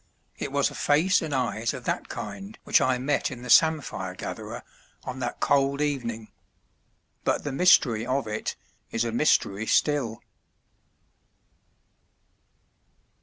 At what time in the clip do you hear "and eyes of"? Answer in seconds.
1.21-1.83